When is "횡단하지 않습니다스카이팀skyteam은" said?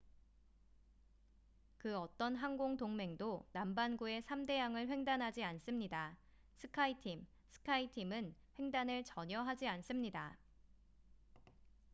4.87-8.33